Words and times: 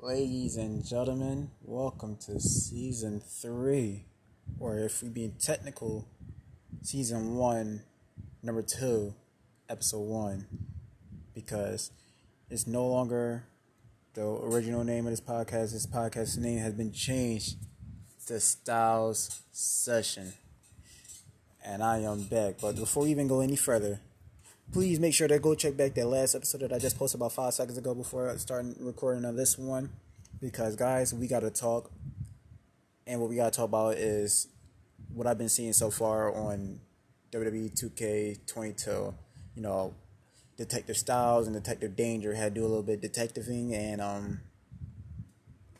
Ladies 0.00 0.56
and 0.56 0.84
gentlemen, 0.84 1.50
welcome 1.62 2.16
to 2.26 2.38
season 2.38 3.20
three, 3.20 4.04
or 4.58 4.78
if 4.78 5.02
we 5.02 5.08
be 5.08 5.32
technical, 5.40 6.06
season 6.82 7.36
one, 7.36 7.82
number 8.42 8.62
two, 8.62 9.14
episode 9.68 10.00
one, 10.02 10.46
because 11.34 11.90
it's 12.50 12.66
no 12.66 12.86
longer 12.86 13.44
the 14.14 14.22
original 14.22 14.84
name 14.84 15.06
of 15.06 15.12
this 15.12 15.20
podcast. 15.20 15.72
This 15.72 15.86
podcast's 15.86 16.36
name 16.36 16.58
has 16.58 16.74
been 16.74 16.92
changed 16.92 17.56
to 18.26 18.38
Styles 18.38 19.40
Session, 19.52 20.32
and 21.64 21.82
I 21.82 21.98
am 22.00 22.24
back. 22.24 22.56
But 22.60 22.76
before 22.76 23.04
we 23.04 23.10
even 23.10 23.28
go 23.28 23.40
any 23.40 23.56
further, 23.56 24.00
please 24.72 24.98
make 24.98 25.12
sure 25.12 25.28
to 25.28 25.38
go 25.38 25.54
check 25.54 25.76
back 25.76 25.94
that 25.94 26.06
last 26.06 26.34
episode 26.34 26.62
that 26.62 26.72
I 26.72 26.78
just 26.78 26.98
posted 26.98 27.20
about 27.20 27.32
five 27.32 27.52
seconds 27.52 27.76
ago 27.76 27.94
before 27.94 28.36
starting 28.38 28.74
recording 28.80 29.24
on 29.26 29.36
this 29.36 29.58
one. 29.58 29.90
Because 30.40 30.76
guys, 30.76 31.12
we 31.12 31.28
gotta 31.28 31.50
talk, 31.50 31.90
and 33.06 33.20
what 33.20 33.28
we 33.28 33.36
gotta 33.36 33.50
talk 33.50 33.66
about 33.66 33.96
is 33.96 34.48
what 35.12 35.26
I've 35.26 35.38
been 35.38 35.50
seeing 35.50 35.74
so 35.74 35.90
far 35.90 36.34
on 36.34 36.80
WWE 37.32 37.70
2K22. 37.78 39.14
You 39.54 39.62
know, 39.62 39.94
Detective 40.56 40.96
Styles 40.96 41.46
and 41.46 41.54
Detective 41.54 41.94
Danger 41.94 42.34
had 42.34 42.54
to 42.54 42.60
do 42.60 42.66
a 42.66 42.68
little 42.68 42.82
bit 42.82 43.02
detectiving, 43.02 43.74
and 43.74 44.00
um, 44.00 44.40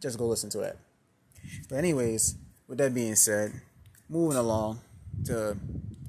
just 0.00 0.16
go 0.16 0.26
listen 0.26 0.48
to 0.50 0.60
it. 0.60 0.78
But 1.68 1.76
anyways, 1.76 2.36
with 2.68 2.78
that 2.78 2.94
being 2.94 3.16
said, 3.16 3.60
moving 4.08 4.38
along 4.38 4.80
to 5.24 5.56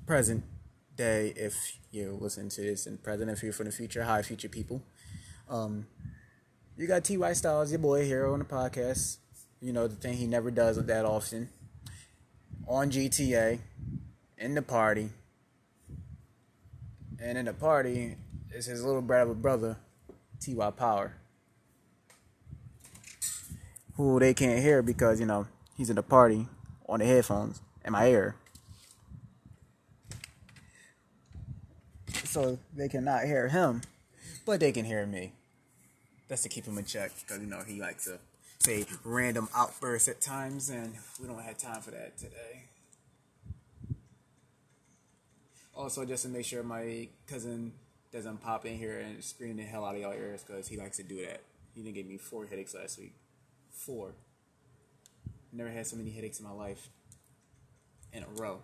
present 0.06 0.44
day 0.98 1.34
if 1.36 1.78
you 1.92 2.18
listen 2.20 2.50
to 2.50 2.62
this 2.62 2.88
and 2.88 3.02
present 3.02 3.30
if 3.30 3.44
you're 3.44 3.54
for 3.54 3.64
the 3.64 3.72
future, 3.72 4.04
hi 4.04 4.22
future 4.22 4.50
people. 4.50 4.82
Um, 5.50 5.86
you 6.76 6.88
got 6.88 7.04
T.Y. 7.04 7.34
Styles, 7.34 7.72
your 7.72 7.80
boy 7.80 8.06
here 8.06 8.28
on 8.28 8.40
the 8.40 8.46
podcast. 8.46 9.18
You 9.62 9.74
know, 9.74 9.88
the 9.88 9.96
thing 9.96 10.18
he 10.18 10.28
never 10.28 10.52
does 10.52 10.84
that 10.84 11.06
often. 11.06 11.50
On 12.68 12.92
GTA, 12.92 13.60
in 14.38 14.56
the 14.56 14.62
party. 14.62 15.10
And 17.20 17.38
in 17.38 17.46
the 17.46 17.54
party 17.54 18.16
is 18.54 18.66
his 18.66 18.84
little 18.84 19.02
brother 19.02 19.34
brother, 19.34 19.78
T.Y. 20.40 20.70
Power. 20.72 21.14
Who 23.96 24.20
they 24.20 24.34
can't 24.34 24.62
hear 24.62 24.84
because, 24.84 25.20
you 25.20 25.26
know, 25.26 25.48
he's 25.76 25.90
in 25.90 25.96
the 25.96 26.04
party 26.04 26.48
on 26.88 27.00
the 27.00 27.06
headphones 27.06 27.62
in 27.84 27.94
my 27.94 28.08
ear. 28.08 28.36
So 32.28 32.60
they 32.76 32.90
cannot 32.90 33.24
hear 33.24 33.48
him, 33.48 33.82
but 34.46 34.60
they 34.60 34.72
can 34.72 34.86
hear 34.86 35.06
me. 35.06 35.34
That's 36.28 36.44
to 36.44 36.50
keep 36.50 36.66
him 36.66 36.78
in 36.78 36.86
check 36.86 37.12
because 37.20 37.42
you 37.42 37.48
know 37.48 37.62
he 37.66 37.80
likes 37.80 38.06
to 38.06 38.20
say 38.60 38.86
random 39.04 39.48
outbursts 39.56 40.08
at 40.08 40.22
times, 40.22 40.70
and 40.70 40.94
we 41.22 41.28
don't 41.28 41.42
have 41.42 41.58
time 41.58 41.82
for 41.82 41.92
that 41.92 42.18
today. 42.18 42.66
Also, 45.74 46.06
just 46.06 46.24
to 46.24 46.30
make 46.30 46.46
sure 46.46 46.64
my 46.64 47.08
cousin 47.28 47.72
doesn't 48.12 48.42
pop 48.42 48.66
in 48.66 48.78
here 48.78 49.00
and 49.00 49.24
scream 49.24 49.58
the 49.58 49.64
hell 49.64 49.86
out 49.86 49.96
of 49.96 50.02
y'all 50.02 50.14
ears 50.14 50.44
because 50.44 50.68
he 50.68 50.76
likes 50.76 50.98
to 50.98 51.04
do 51.04 51.26
that. 51.26 51.42
He 51.76 51.84
didn't 51.84 51.96
give 51.96 52.08
me 52.08 52.18
four 52.18 52.46
headaches 52.48 52.74
last 52.74 52.98
week. 52.98 53.14
Four. 53.72 54.16
Never 55.54 55.70
had 55.70 55.86
so 55.86 55.96
many 55.96 56.12
headaches 56.12 56.40
in 56.40 56.46
my 56.46 56.52
life 56.52 56.90
in 58.12 58.24
a 58.24 58.42
row. 58.42 58.60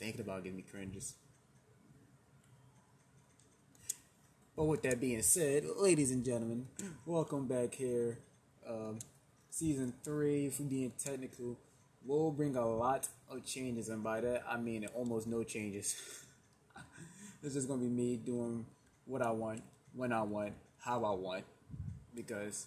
Thinking 0.00 0.22
about 0.22 0.42
giving 0.42 0.56
me 0.56 0.64
cringes. 0.68 1.14
But 4.56 4.64
with 4.64 4.82
that 4.82 4.98
being 4.98 5.22
said, 5.22 5.64
ladies 5.76 6.10
and 6.10 6.24
gentlemen, 6.24 6.66
welcome 7.04 7.46
back 7.46 7.74
here. 7.74 8.18
Um, 8.66 8.98
season 9.50 9.92
three, 10.02 10.46
if 10.46 10.58
we're 10.58 10.66
being 10.66 10.92
technical, 11.02 11.58
will 12.04 12.30
bring 12.30 12.56
a 12.56 12.66
lot 12.66 13.08
of 13.28 13.44
changes, 13.44 13.90
and 13.90 14.02
by 14.02 14.22
that 14.22 14.42
I 14.48 14.56
mean 14.56 14.86
almost 14.94 15.26
no 15.26 15.44
changes. 15.44 15.96
this 17.42 17.54
is 17.54 17.66
gonna 17.66 17.82
be 17.82 17.88
me 17.88 18.16
doing 18.16 18.64
what 19.04 19.20
I 19.20 19.30
want, 19.30 19.62
when 19.94 20.12
I 20.12 20.22
want, 20.22 20.54
how 20.78 21.04
I 21.04 21.10
want, 21.10 21.44
because 22.14 22.66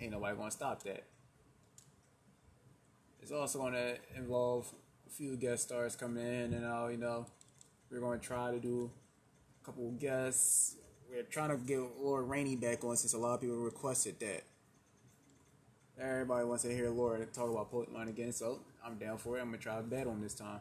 ain't 0.00 0.10
nobody 0.10 0.36
gonna 0.36 0.50
stop 0.50 0.82
that. 0.82 1.04
It's 3.22 3.30
also 3.30 3.60
gonna 3.60 3.94
involve 4.16 4.72
few 5.16 5.36
guest 5.36 5.64
stars 5.64 5.94
coming 5.94 6.26
in 6.26 6.54
and 6.54 6.64
out. 6.64 6.90
You 6.90 6.98
know, 6.98 7.26
we're 7.90 8.00
going 8.00 8.18
to 8.18 8.26
try 8.26 8.50
to 8.50 8.58
do 8.58 8.90
a 9.62 9.66
couple 9.66 9.90
guests. 9.92 10.76
We're 11.10 11.22
trying 11.22 11.50
to 11.50 11.56
get 11.56 11.78
Lord 12.00 12.28
Rainey 12.28 12.56
back 12.56 12.82
on 12.84 12.96
since 12.96 13.14
a 13.14 13.18
lot 13.18 13.34
of 13.34 13.40
people 13.40 13.56
requested 13.56 14.18
that. 14.20 14.42
Everybody 16.00 16.44
wants 16.44 16.64
to 16.64 16.74
hear 16.74 16.90
Lord 16.90 17.32
talk 17.32 17.48
about 17.48 17.72
Pokemon 17.72 18.08
again, 18.08 18.32
so 18.32 18.58
I'm 18.84 18.96
down 18.98 19.16
for 19.18 19.38
it. 19.38 19.40
I'm 19.40 19.46
gonna 19.46 19.58
try 19.58 19.76
to 19.76 19.82
bet 19.82 20.08
on 20.08 20.20
this 20.20 20.34
time. 20.34 20.58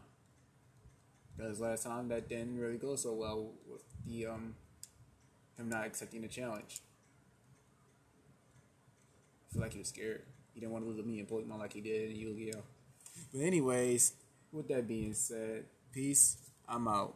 Because 1.35 1.59
last 1.59 1.85
time 1.85 2.07
that 2.09 2.29
didn't 2.29 2.59
really 2.59 2.77
go 2.77 2.95
so 2.95 3.13
well 3.13 3.49
with 3.67 3.81
the 4.05 4.27
um 4.27 4.53
him 5.57 5.69
not 5.69 5.87
accepting 5.87 6.21
the 6.21 6.27
challenge. 6.27 6.81
I 9.49 9.53
feel 9.53 9.61
like 9.63 9.73
he 9.73 9.79
was 9.79 9.87
scared. 9.87 10.21
He 10.53 10.59
didn't 10.59 10.71
want 10.71 10.85
to 10.85 10.89
lose 10.89 10.99
to 10.99 11.03
me 11.03 11.19
in 11.19 11.25
Pokemon 11.25 11.57
like 11.57 11.73
he 11.73 11.81
did 11.81 12.11
in 12.11 12.15
Yu-Gi-Oh. 12.15 12.61
But 13.33 13.41
anyways, 13.41 14.13
with 14.53 14.67
that 14.69 14.87
being 14.87 15.13
said, 15.13 15.65
peace. 15.91 16.37
I'm 16.67 16.87
out. 16.87 17.15